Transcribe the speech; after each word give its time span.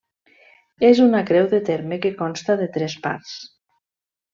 És 0.87 1.01
una 1.03 1.21
creu 1.29 1.51
de 1.53 1.61
terme 1.69 2.01
que 2.07 2.13
consta 2.25 2.59
de 2.65 2.71
tres 2.79 3.01
parts. 3.09 3.41